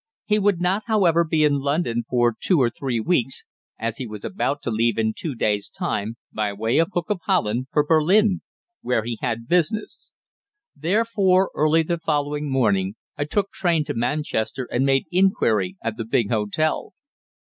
[0.25, 3.43] He would not, however, be in London for two or three weeks,
[3.77, 7.19] as he was about to leave in two days' time, by way of Hook of
[7.27, 8.41] Holland, for Berlin,
[8.81, 10.11] where he had business.
[10.75, 16.03] Therefore, early the following morning, I took train to Manchester, and made inquiry at the
[16.05, 16.93] big hotel.